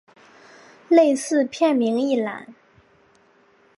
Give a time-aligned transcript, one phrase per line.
[0.89, 2.55] 类似片名一览